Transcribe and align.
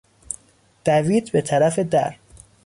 دوید 0.85 1.31
به 1.31 1.41
طرف 1.41 1.79
در. 1.79 2.15